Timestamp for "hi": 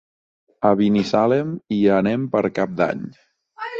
1.77-1.81